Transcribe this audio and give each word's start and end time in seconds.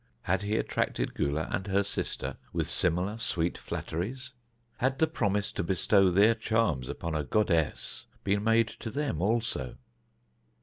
Had 0.23 0.41
he 0.41 0.55
attracted 0.57 1.13
Gula 1.13 1.47
and 1.51 1.67
her 1.67 1.83
sister 1.83 2.37
with 2.51 2.67
similar 2.67 3.19
sweet 3.19 3.55
flatteries? 3.55 4.31
Had 4.77 4.97
the 4.97 5.05
promise 5.05 5.51
to 5.51 5.61
bestow 5.63 6.09
their 6.09 6.33
charms 6.33 6.87
upon 6.89 7.13
a 7.13 7.23
goddess 7.23 8.07
been 8.23 8.43
made 8.43 8.67
to 8.79 8.89
them 8.89 9.21
also? 9.21 9.75